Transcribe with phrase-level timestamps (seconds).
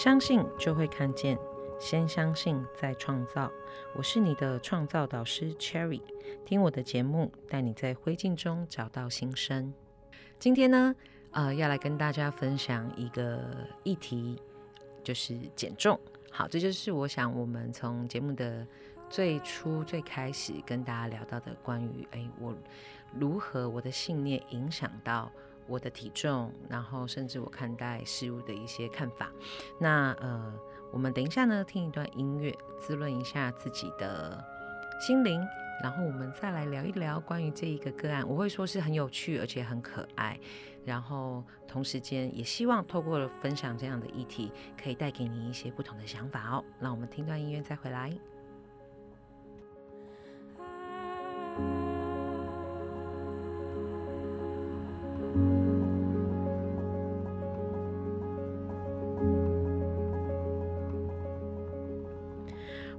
[0.00, 1.38] 相信就会看见，
[1.78, 3.52] 先相信再创造。
[3.94, 6.00] 我是你的创造导师 Cherry，
[6.42, 9.74] 听我的节目，带你在灰烬中找到新生。
[10.38, 10.94] 今天呢，
[11.32, 13.42] 呃，要来跟大家分享一个
[13.82, 14.40] 议题，
[15.04, 16.00] 就是减重。
[16.30, 18.66] 好，这就是我想我们从节目的
[19.10, 22.56] 最初最开始跟大家聊到的关于，哎，我
[23.12, 25.30] 如何我的信念影响到。
[25.66, 29.30] 我的体重，然后甚至我看待事物的一些看法。
[29.78, 30.52] 那呃，
[30.92, 34.42] 我们等一下呢，听一段音乐，滋润一下自己的
[35.00, 35.40] 心灵，
[35.82, 38.26] 然后我们再来聊一聊关于这一个个案。
[38.28, 40.38] 我会说是很有趣，而且很可爱。
[40.84, 44.50] 然后同时间也希望透过分享这样的议题，
[44.82, 46.64] 可以带给你一些不同的想法哦。
[46.78, 48.10] 那我们听段音乐再回来。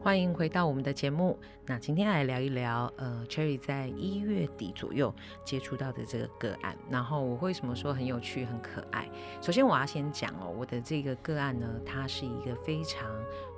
[0.04, 1.38] 欢迎回到我们的节目。
[1.68, 5.14] 那今天来聊一聊，呃，Cherry 在一月底左右
[5.46, 6.76] 接触到的这个个案。
[6.90, 9.08] 然后我为什么说很有趣、很可爱？
[9.44, 13.08] 首先我要先讲哦，我的这个个案呢，她是一个非常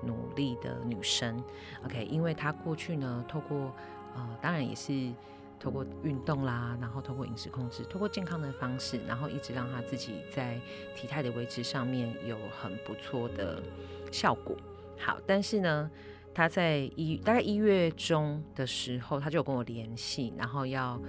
[0.03, 1.41] 努力的女生。
[1.85, 3.73] OK，因为她过去呢，透过
[4.13, 5.13] 呃，当然也是
[5.57, 10.59] 透过运动啦，然后透过饮食控制，透过健康的方式，然后一直让她自己在
[10.94, 13.63] 体态的维持上面有很不错的
[14.11, 14.57] 效果。
[14.97, 15.89] 好，但是呢。
[16.33, 20.99] 他在一大概一月中的时候，他就有跟我联系，然后要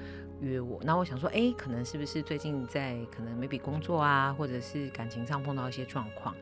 [0.40, 0.78] 约我。
[0.84, 6.34] 那我想说，哎，可能是不是最近在可能没笔工作啊，或者是感情上碰到一些状况？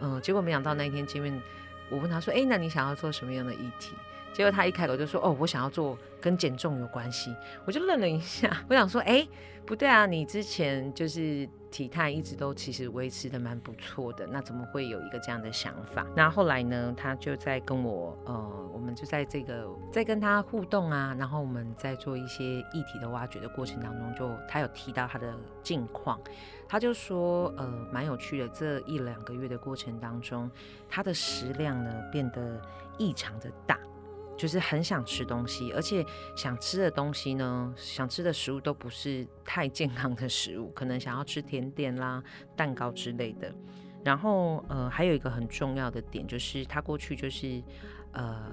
[0.00, 1.40] 嗯，结果没想到那一天见面，
[1.90, 3.94] 我问他说，哎，那你想要做什么样的议题？
[4.36, 7.34] 结果他一开口就说，哦，我想要做跟减重有关系。
[7.64, 9.26] 我就愣了一下， 我想说，哎，
[9.64, 11.48] 不对啊，你之前就是。
[11.68, 16.06] 体态一直都其实维持的蛮不错的，那怎么会有一个这样的想法？
[16.14, 26.18] 那后来呢，他就在跟我，呃，我们就在这个在跟他互动啊，然后我们在做一些议题的挖掘的过程当中，就他有提到他的近况，
[26.66, 30.50] 他就说，呃，蛮有趣的，这一两个月的过程当中，
[30.88, 32.58] 他的食量呢变得
[32.96, 33.78] 异常的大。
[34.36, 36.04] 就是很想吃东西，而且
[36.36, 42.22] 想吃的东西呢，想吃的食物都不是太健康的食物，可能想要吃甜点啦、
[42.54, 43.50] 蛋糕之类的。
[44.04, 47.62] 然后，呃，还有一个很重要的点就是，他过去就是，
[48.12, 48.52] 呃，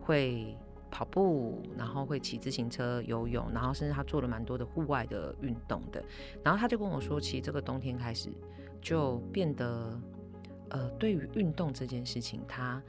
[0.00, 0.56] 会
[0.90, 6.04] 跑步，然后会骑自行车、游泳，然后甚至他做了蛮多的户外的运动的。
[6.42, 8.28] 然后他就跟我说，其实这个冬天开始
[8.80, 10.00] 就变得，
[10.70, 12.82] 呃，对于运动这件事情，他。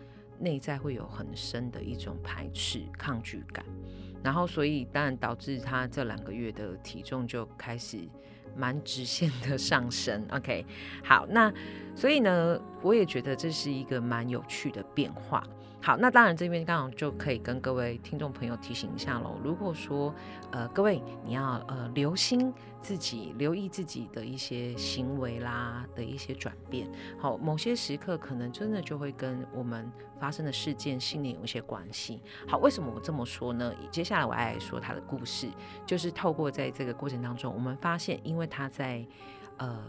[0.44, 3.64] 内在会有很深的一种排斥、抗拒感，
[4.22, 7.98] 然后所以当然导致他这两个月的体重就开始
[8.56, 10.24] 蛮直线的上升。
[10.32, 10.66] OK，
[11.04, 11.52] 好，那
[11.96, 15.48] 所以呢，我也觉得这是一个蛮有趣的变化。
[15.86, 19.38] 好，那当然这边刚好就可以跟各位听众朋友提醒一下喽。
[19.44, 20.16] 如果说
[20.50, 26.90] 呃各位你要呃留心自己，留意自己的一些行为啦的一些转变，
[27.20, 32.22] 好，某些时刻可能真的就会跟我们发生的事件信念有一些关系。
[32.48, 33.74] 好，为什么我这么说呢？
[33.92, 35.50] 接下来我来说他的故事，
[35.86, 39.06] 就是透过在这个过程当中，我们发现，因为他在
[39.58, 39.84] 呃。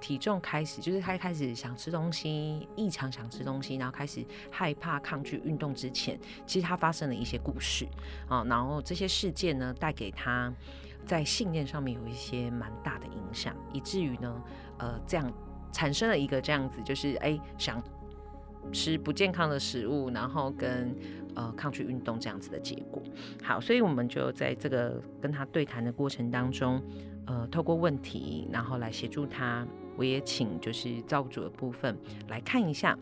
[0.00, 7.86] 体重开始就是他开始想吃东西，异常想吃东西，然后开始害怕、抗拒运动之前，其实他发生了一些故事
[8.28, 10.52] 啊，然后这些事件呢，带给他
[11.04, 14.42] 在信念上面有一些蛮大的影响，以至于呢，
[14.78, 15.32] 呃，这样
[15.72, 17.82] 产生了一个这样子，就是哎想
[18.72, 20.94] 吃不健康的食物，然后跟
[21.34, 23.02] 呃抗拒运动这样子的结果。
[23.42, 26.82] 好，所以我们就在这个跟他对谈的过程当中，
[27.26, 29.66] 呃，透过问题，然后来协助他。
[29.98, 31.94] 我也请就是造物主的部分
[32.28, 32.96] 来看一下，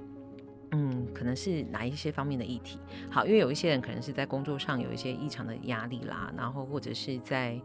[0.70, 2.80] 嗯，可能是哪一些方面的议题。
[3.08, 7.60] 好，因为有一些人可能是在工作上有一些异常的压力啦，然后或者是在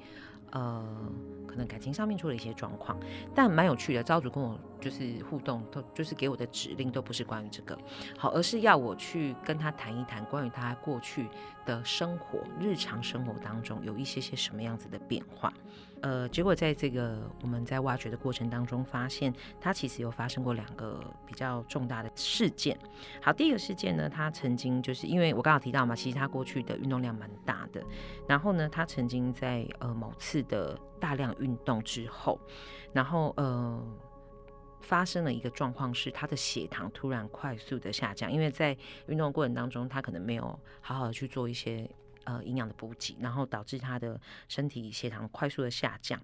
[0.52, 1.12] 呃。
[1.52, 2.98] 可能感情上面出了一些状况，
[3.36, 4.02] 但蛮有趣的。
[4.02, 7.78] 招主跟我就是互动，都就是给我的指令都不是关于这个，
[8.18, 11.28] 好，而是要我去跟他谈一谈关于他过去
[11.66, 15.54] 的生活、日常生活当中有一些些什么样子的变化。
[16.02, 22.76] 呃，结果在这个我们在挖掘的过程当中，发现他其实有发生过两个比较重大的事件。
[23.22, 27.84] 好，第一个事件呢，他曾经就是因为我刚刚提到嘛，其实他过去的运动量蛮大的，
[28.28, 32.40] 然后呢，他曾经在呃某次的大量运动之后，
[32.94, 33.86] 然后呃，
[34.80, 38.78] 发生了一个状况，是他的血糖突然快速的下降，因为在
[39.08, 40.44] 运动过程当中，他可能没有
[40.80, 41.90] 好好的去做一些
[42.24, 44.18] 呃营养的补给，然后导致他的
[44.48, 46.18] 身体血糖快速的下降，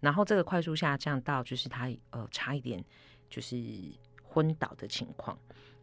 [0.00, 2.84] 然后这个快速下降到就是他呃差一点
[3.28, 3.56] 就是。
[4.30, 5.36] 昏倒的情况。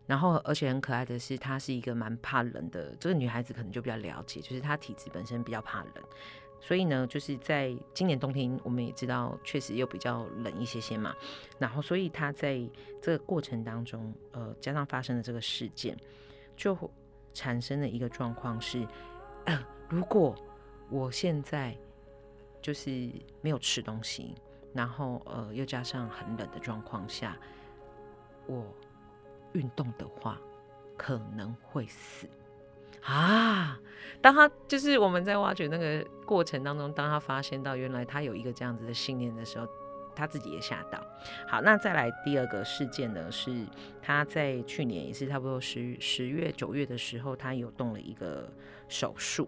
[0.06, 2.96] 然后，而且很可爱的是，她是一个蛮怕冷的。
[2.98, 5.94] 这个女孩子可能就比较了解，就是她体质本身比较怕冷，
[6.66, 11.16] 所以呢，就是在今年冬天，我们也知道确实又比较冷一些些嘛。
[11.60, 12.60] 然后，所以他在
[13.00, 15.96] 这个过程当中，呃，加上发生的这个事件，
[16.56, 16.76] 就
[17.34, 18.88] 产生了一个状况是：
[19.88, 20.36] 如果
[20.90, 21.78] 我现在
[22.60, 22.90] 就是
[23.42, 24.34] 没有吃东西，
[24.74, 27.38] 然后呃，又加上很冷的状况下，
[28.48, 28.66] 我。
[29.54, 30.38] 运动的话，
[30.98, 32.28] 可能会死
[33.06, 33.80] 啊！
[34.22, 39.68] 当他就是我们在挖掘那个过程当中，当他发现到原来他有一个这样子的信念的时候，
[40.16, 41.00] 他自己也吓到。
[41.48, 43.66] 好，那再来第二个事件呢，是
[44.02, 48.50] 他在去年也是差不多十十月九月的时候，他有动了一个
[48.90, 49.48] 手术。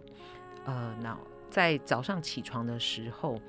[0.65, 1.18] 呃，那
[1.50, 3.42] 在早上起床的时候。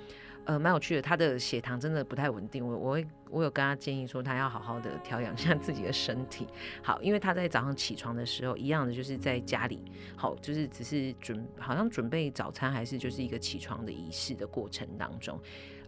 [0.49, 2.67] 呃，蛮有趣的，他的血糖真的不太稳定。
[2.67, 6.47] 我我会我有跟他建议说，他要好好的调养一下自己的身体。
[6.83, 9.85] 好，因为他在早上起床的时候，一样的就是在家里，
[10.17, 15.39] 好，就是只是准好像准备早餐，还是就是一个起床的仪式的过程当中，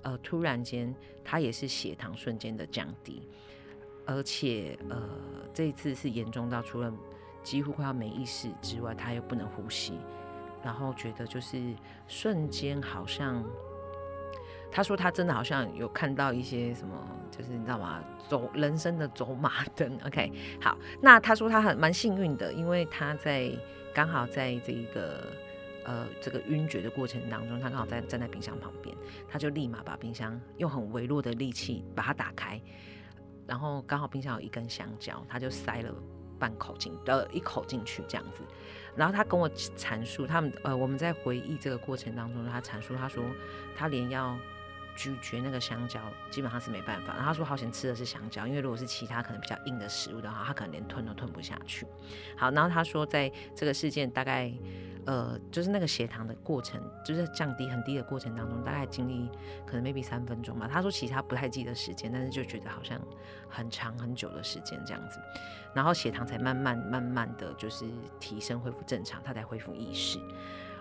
[0.03, 3.27] 呃，突然间他也是血糖瞬间的降低，
[4.05, 5.09] 而且呃
[5.55, 6.93] 这一次是严重到除了
[7.43, 9.99] 几乎快要没意识之外，他又不能呼吸，
[10.63, 11.75] 然后觉得就是
[12.07, 13.43] 瞬间好像。
[14.73, 16.95] 他说他真的好像有看到一些什么，
[17.31, 18.03] 就是你知道吗？
[18.29, 19.99] 走人生的走马灯。
[20.07, 23.51] OK，好，那他说他很蛮幸运的，因为他在
[23.93, 25.27] 刚好在这个
[25.85, 28.97] 呃这个晕厥的过程当中，他刚好在站在冰箱旁边，
[29.29, 32.61] 他就立马把冰箱用很微弱的力气把它打开，
[33.49, 35.93] 然后刚好冰箱有一根香蕉，他就塞了
[36.39, 38.45] 半口进呃一口进去这样子，
[38.95, 43.25] 然后他跟我阐述他们呃我们在回忆这个过程当中，他阐述他说
[43.75, 44.39] 他连要。
[45.01, 45.99] 咀嚼那个香蕉
[46.31, 51.87] 基本上是没办法，然后他说好险吃的是香蕉，因为如果是其他可能比较硬的食物的话，他可能连吞都吞不下去。
[52.37, 54.53] 好，然后他说在这个事件大概
[55.07, 59.31] 呃就是那个血糖的过程，就是降低很低的过程当中，大概经历
[59.67, 60.69] 可能 maybe 三分钟吧。
[60.71, 63.01] 他说其他不太记得时间，但是就觉得好像
[63.49, 65.19] 很长很久的时间这样子，
[65.73, 67.87] 然后血糖才慢慢慢慢的就是
[68.19, 70.21] 提升恢复正常，他才恢复意识。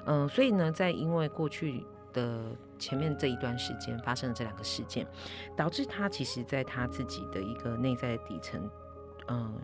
[0.05, 1.85] 嗯，所以呢，在因为过去。
[2.13, 5.05] 的前面这一段时间发生的这两个事件，
[5.55, 8.69] 导致他其实在他自己的一个内在底层，
[9.27, 9.59] 嗯，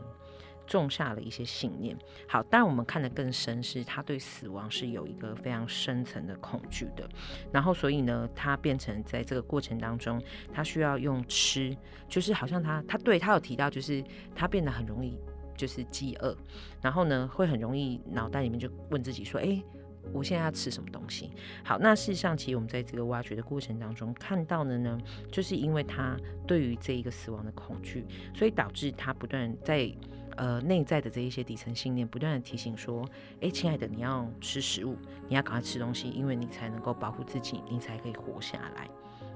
[0.68, 1.98] 种下了一些信念。
[2.28, 7.08] 好，当然我们看得更深，是他对死亡是有一个非常深层的恐惧的。
[7.52, 10.22] 然后，所以呢，他变成在这个过程当中，
[10.54, 11.76] 他需要用吃，
[12.08, 14.04] 就是好像他他对他有提到，就是
[14.36, 15.18] 他变得很容易
[15.56, 16.36] 就是饥饿，
[16.82, 19.64] 然后呢，会很容易脑袋里面就问自己说，哎。
[20.14, 21.32] 我现在要吃什么东西？
[21.64, 24.98] 好，那事实上，其实我们在这个挖掘的过程当中看到的呢，
[25.32, 26.16] 就是因为他
[26.48, 29.92] 对于这一个死亡的恐惧，所以导致他不断在
[30.38, 33.06] 呃内在的这一些底层信念不断的提醒说：，
[33.42, 34.96] 哎，亲爱的，你要吃食物，
[35.28, 38.88] 你要赶快吃东西，因为你才能够保护自己，你才可以活下来。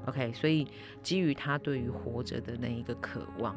[0.06, 0.66] OK，所以
[1.04, 3.56] 基于他对于活着的那一个渴望，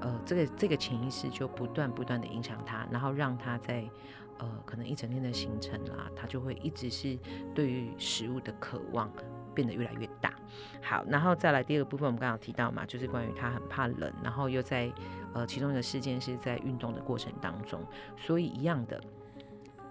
[0.00, 3.84] 呃，这个这个潜意识就不断不断的影响他，然后让他在。
[4.38, 7.18] 呃，可能一整天的行程啦，他就会一直是
[7.54, 9.12] 对于食物的渴望
[9.54, 10.32] 变得越来越大。
[10.82, 14.90] 好，然后再来第二个部分，我们刚刚提到嘛，就是关于他很怕冷，然后又在
[15.34, 17.84] 呃其中一个事件是在运动的过程当中，
[18.16, 19.00] 所以一样的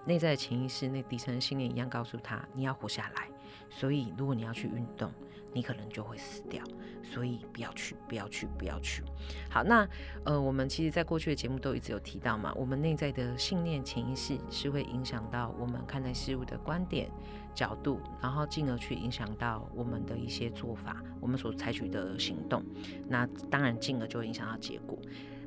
[0.04, 3.28] 内在的潜意识、那底层信念一样告诉他你要活下来，
[3.70, 5.12] 所以如果你要去运动。
[5.50, 6.62] 你可能就会死掉，
[7.02, 9.02] 所以不要去，不要去，不要去。
[9.50, 9.88] 好，那
[10.22, 17.10] 呃，我们其实在过去的节目都一直有提到嘛，我们内在的信念、潜意识是会影响到我们看待事物的观点、
[17.54, 22.62] 角度，然后进而去影响到我们的一些做法，我们所采取的行动。
[23.08, 24.98] 那当然，进而就会影响到结果。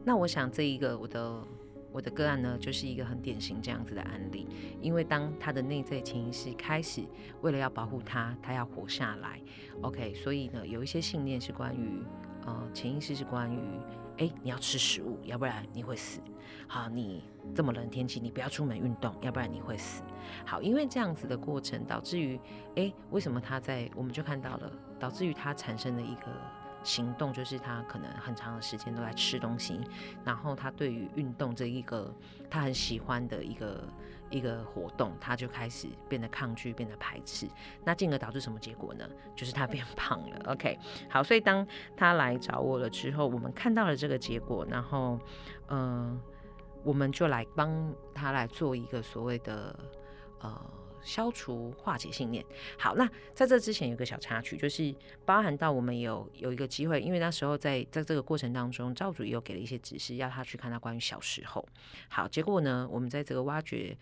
[0.04, 1.48] 那我想这一个我的。
[1.92, 4.48] 我的个案呢，就是一个很典型这样子的案例。
[4.80, 7.04] 因为当他的内在潜意识开始
[7.42, 9.42] 为了要保护他，他要活下来
[9.82, 12.04] ，OK，所以呢，有一些信念是关于，
[12.46, 13.60] 呃，潜意识是关于，
[14.18, 16.22] 哎，你要吃食物，要不然你会死。
[16.68, 20.04] 好，你这么冷天气，你不要出门运动，要不然你会死。
[20.46, 22.40] 好，因为这样子的过程，导致于，
[22.76, 26.61] 哎，为什么他在，我们就看到了，导致于他产生的一个。
[26.84, 29.80] 行动就是他可能很长的时间都在吃东西，
[30.24, 32.14] 然后他对于运动这一个
[32.50, 33.84] 他很喜欢的一个
[34.30, 37.48] 一个活动，他就开始变得抗拒，变得排斥，
[37.84, 39.08] 那进而导致什么结果呢？
[39.36, 40.52] 就是他变胖了。
[40.54, 45.20] OK，好，所以当他来找我了之后，我们看到了这个结果，然后
[45.68, 46.20] 嗯，
[46.84, 49.78] 我们就来帮他来做一个所谓的
[50.40, 50.60] 呃
[51.04, 52.44] 消除化解信念。
[52.78, 54.94] 好，那在这之前有个小插曲，就是
[55.26, 61.68] 包含到我们有有一个机会，因为那时候在在这个过程当中，赵主也有给了一些指示，要他去看他关于小时候。
[62.10, 63.98] 好，结果呢，我们在这个挖掘。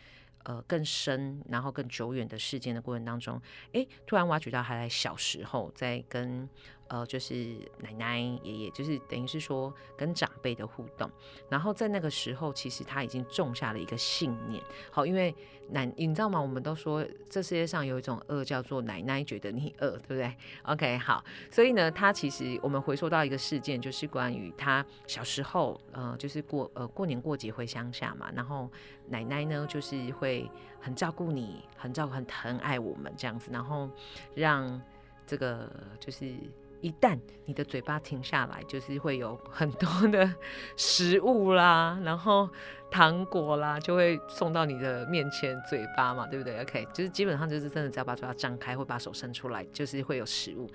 [0.45, 3.39] 呃，更深，然后更久远的事件的过程当中，
[3.73, 6.47] 诶，突然挖掘到他在小时候在跟。
[6.89, 11.09] 呃，就是奶奶、爷爷，就是等于是说跟长辈的互动。
[11.47, 14.61] 然后在那个时候，其实他已经种下了一个信念。
[14.91, 15.33] 好，因为
[15.69, 16.41] 奶，你知道吗？
[16.41, 21.23] 我们都说这世界上有一种饿叫做奶奶觉得你饿，对不对？OK，好。
[21.51, 28.67] 所以呢，他其实我们回溯到一个事件，就是关于他小时候，呃，就是过呃过年过节回乡下嘛，然后
[29.07, 33.87] 奶奶呢就是会很照顾你，很照顾、很疼爱我们这样子，然后
[34.33, 34.81] 让
[35.27, 36.33] 这个就是。
[36.81, 40.33] 一旦你的嘴巴停下来，就是会有很多的
[40.77, 42.49] 食物啦，然后
[42.89, 50.69] 糖果啦，就会送到你的面前嘴巴嘛，对不对？OK，就是基本上就是真的，只要把嘴巴张开，会把手伸出来，就是会有食物。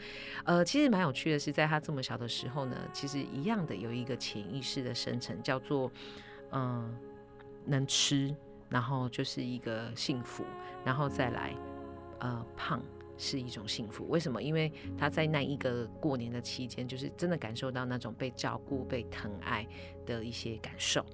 [0.45, 5.91] 呃，其实蛮有趣的是，在他这么小的时候呢，其实一样的有一个潜意识的生成，叫做
[6.53, 6.95] 嗯
[7.65, 8.35] 能吃，
[8.69, 10.45] 然后就是一个幸福，
[10.85, 11.55] 然后再来
[12.19, 12.83] 呃胖。
[13.17, 14.43] 是一种幸福，为什么？
[14.43, 19.67] 因为他在那一个过年的期间，就是真的感受到那种被照顾、被疼爱
[20.05, 21.05] 的一些感受，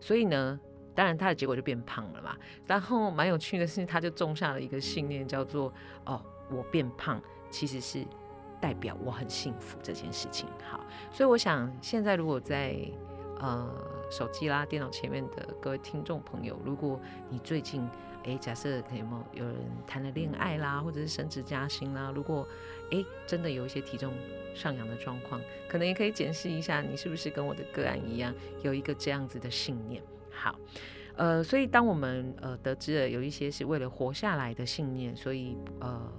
[0.00, 0.58] 所以呢，
[0.94, 2.36] 当然他的结果就变胖了嘛。
[2.66, 5.72] 然后蛮有趣的是，他就种下了一个信念，叫做
[6.06, 8.04] “哦，我变胖其实是
[8.60, 10.48] 代表我很幸福”这件事情。
[10.62, 10.80] 好，
[11.12, 12.76] 所以我想现在如果在
[13.40, 13.68] 呃
[14.10, 17.88] 手机啦、电脑前面的各位听众朋友，如果你最近
[18.24, 19.24] 哎，假设可以吗？
[19.32, 19.56] 有人
[19.86, 22.12] 谈了恋爱啦，或者是升职加薪啦。
[22.14, 22.46] 如果
[22.90, 24.12] 哎真的有一些体重
[24.54, 30.02] 上扬的状况，可能也可以检视一下，你是不是跟我的个案一样，有一个这样子的信念。
[30.30, 30.54] 好，
[31.16, 36.12] 呃，所以当我们呃得知了有一些是为了活下来的信念，所以呃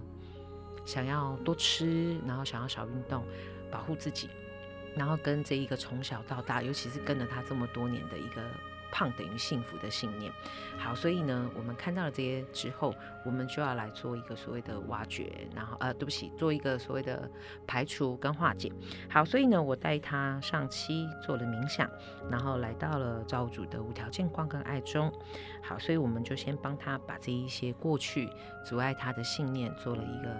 [0.85, 3.23] 想要多吃，然后想要少运动，
[3.69, 4.27] 保护自己，
[4.95, 8.41] 然后跟这一个从小到大，尤其是跟了他这么多年的一个。
[8.93, 10.29] 胖等于幸福的信念，
[10.77, 12.93] 好，所以呢，我们看到了这些之后，
[13.23, 17.31] 我们就要来做一个所谓的挖掘，然后呃，对不起，做一个所谓的
[17.65, 18.69] 排除跟化解。
[19.09, 21.89] 好，所以呢，我带他上期做了冥想，
[22.29, 25.09] 然后来到了造物主的无条件光跟爱中。
[25.63, 28.29] 好，所以我们就先帮他把这一些过去
[28.65, 30.35] 阻碍他的信念做了一个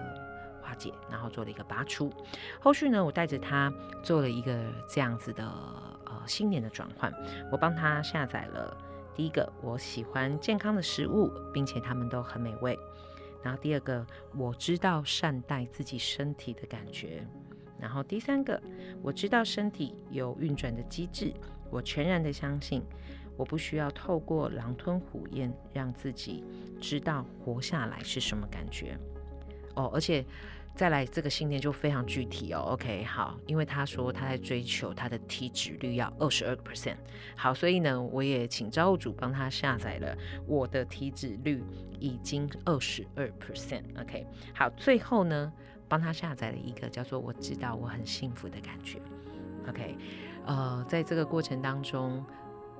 [0.75, 2.11] 解，然后做了一个拔出。
[2.59, 3.73] 后续呢，我带着他
[4.03, 5.43] 做了一个这样子的。
[6.11, 7.09] 呃，新年的转换，
[7.49, 8.77] 我帮他下载了。
[9.15, 12.77] 第一个，我喜欢健康的食物，并且它们都很美味。
[13.41, 17.25] 然后第二个，我知道善待自己身体的感觉。
[17.79, 18.61] 然后第三个，
[19.01, 21.33] 我知道身体有运转的机制，
[21.69, 22.83] 我全然的相信，
[23.37, 26.43] 我不需要透过狼吞虎咽让自己
[26.81, 28.97] 知道活下来是什么感觉。
[29.75, 30.25] 哦，而且。
[30.75, 32.59] 再来，这个信念就非常具体哦。
[32.71, 36.95] OK，好，因为他说他在追求他的体脂率要二十二 percent。
[37.35, 41.63] 好，所以呢，我也请招物主帮他下载了我的体脂率
[41.99, 43.83] 已经二十二 percent。
[43.99, 44.25] OK，
[44.55, 45.53] 好，最后呢，
[45.87, 48.99] 帮他下载了一个叫做我知道我很幸福的感觉。
[49.69, 49.95] OK，
[50.45, 52.25] 呃，在这个过程当中。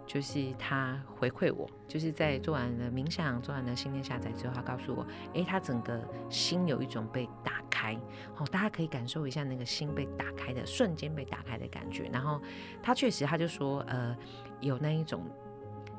[0.08, 7.96] 就是他回馈我，就是在做完了冥想、做完了心念下载之后，他告诉我，哎，他整个心有一种被打开，
[8.38, 12.10] 哦，大家可以感受一下那个心被打开的瞬间被打开的感觉。
[12.14, 12.40] 然后
[12.84, 14.16] 他确实，他就说，呃，
[14.60, 15.24] 有那一种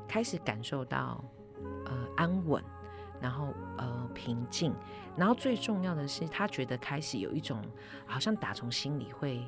[0.07, 1.23] 开始感受到，
[1.85, 2.63] 呃，安稳，
[3.21, 4.73] 然后呃平静，
[5.17, 7.61] 然后最重要的是，他觉得开始有一种
[8.05, 9.45] 好像打从心里会。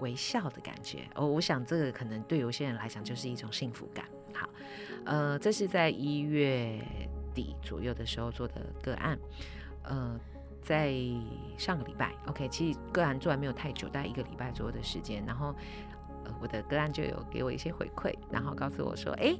[0.00, 4.06] 微笑的感觉哦，我想这个可能对有些人来讲就是一种幸福感。
[4.32, 4.48] 好，
[5.04, 6.82] 呃，这是在一月
[7.34, 9.18] 底左右的时候做的个案，
[9.82, 10.18] 呃，
[10.60, 10.94] 在
[11.56, 15.54] 上个礼拜，OK，其实个案做完没有太久，大概一个礼拜左右的时间，然后。
[16.40, 19.34] 我的个案就有给我一些回馈，然后告诉我说：“哎，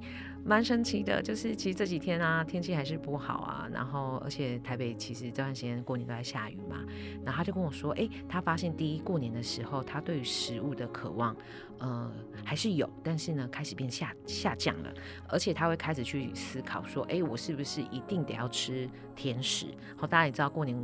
[0.45, 6.85] 蛮神奇的，就是其实这几天啊，天气还是不好啊，然后而且台北其实这段时间过年都在下雨嘛。
[7.25, 11.37] 然后他就跟我说：，哎，他发现第一过年的时候，他对于食物的渴望，
[11.79, 12.11] 呃，
[12.45, 14.93] 还是有，但是呢，开始变下下降了，
[15.29, 19.67] 而且他会开始去思考说：，哎，我是不是一定得要吃甜食？
[19.97, 20.77] 好，大家也知道过年。”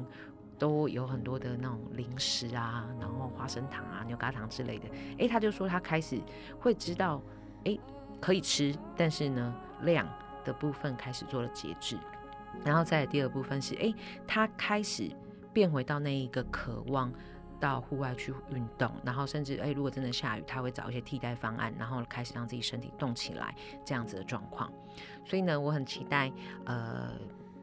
[0.59, 4.89] 都有很多的那种零食啊，然后花生糖啊、牛轧糖之类的。
[5.19, 6.21] 诶，他就说他开始
[6.59, 7.23] 会知道，
[7.65, 7.79] 诶，
[8.21, 10.09] 可以吃，但是呢，量
[10.45, 11.99] 的部分开始做了节制。
[12.65, 13.95] 然后再第二部分是，诶，
[14.27, 15.11] 他开始
[15.53, 17.13] 变回到那一个渴望
[17.61, 24.73] 到户外去运动，然后甚至诶，如果真的下雨，他会找一些替代方案，然后开始让自己身体动起来这样子的状况。
[25.25, 26.33] 所以呢，我很期待，
[26.65, 27.13] 呃。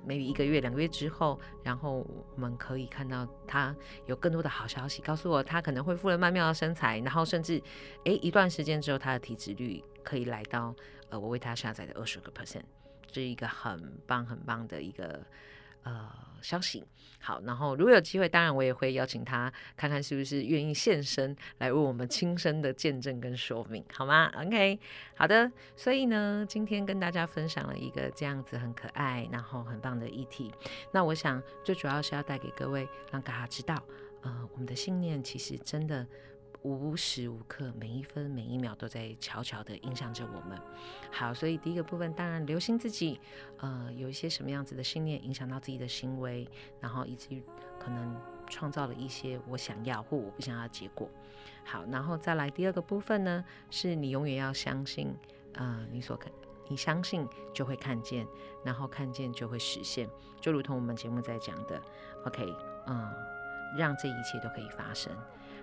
[0.08, 2.06] Maybe 一个月、两个月之后，然后
[2.36, 7.62] 我们可以看到他有更多的好消息，告诉我他可能恢复了曼妙的身材，然后甚至
[8.06, 10.76] 诶一段时间之后，他的体脂率可以来到
[11.10, 12.64] 呃我为他下载的二十个 percent，
[13.08, 15.22] 这是一个很棒很棒的一个
[15.84, 16.10] 呃
[16.42, 16.84] 消息。
[17.20, 24.78] 好，然后如果有机会，当然我也会邀请他看看是不是愿意现身来为我们亲身的见证跟说明，好吗？OK，
[25.16, 25.50] 好的。
[25.78, 30.52] 所以呢，今天跟大家分享了一个这样子很可爱，然后很棒的议题。
[30.92, 33.82] 那我想最主要是要带给各位，让大家知道，
[34.24, 36.06] 呃，我们的信念其实真的。
[36.64, 40.58] 无时无刻，每一分每一秒都在悄悄的影响着我们。
[41.12, 43.20] 好，所以第一个部分当然留心自己，
[43.58, 46.48] 呃，有一些什么样子的信念影响到自己的行为，
[46.80, 47.44] 然后以至于
[47.78, 48.16] 可能
[48.48, 51.10] 创造了一些我想要或我不想要的结果。
[51.66, 55.14] 好，然后再来第二个部分呢，是你永远要相信，
[55.56, 56.32] 呃，你所看，
[56.70, 58.26] 你相信就会看见，
[58.64, 61.82] 然后看见就会实现，就如同我们节目在讲的
[62.26, 62.56] ，OK，
[62.88, 63.14] 嗯，
[63.78, 65.12] 让这一切都可以发生。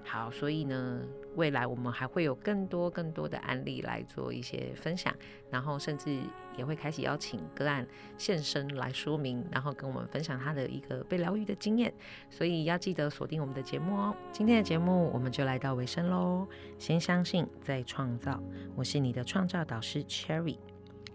[0.04, 1.00] 好，所以呢，
[1.36, 5.14] 未来我们还会有更多更多的案例来做一些分享，
[5.50, 6.20] 然后甚至
[6.56, 7.86] 也会开始邀请个案
[8.18, 11.92] 现身来说明，然后跟我们分享他的一个被疗愈的经验。
[12.28, 14.16] 所以要记得锁定我们的节目哦。
[14.32, 16.46] 今天的节目我们就来到尾声喽。
[16.78, 18.42] 先相信，再创造。
[18.74, 20.58] 我是你的创造导师 Cherry，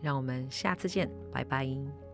[0.02, 2.05] 让我们下次见，拜拜。